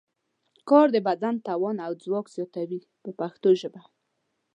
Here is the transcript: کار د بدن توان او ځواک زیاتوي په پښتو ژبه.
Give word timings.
کار 0.69 0.87
د 0.91 0.97
بدن 1.07 1.35
توان 1.47 1.77
او 1.85 1.91
ځواک 2.03 2.25
زیاتوي 2.35 2.79
په 3.03 3.09
پښتو 3.19 3.49
ژبه. 3.61 3.81